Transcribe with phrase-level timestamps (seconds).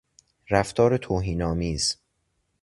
[0.49, 1.97] رفتار توهین آمیز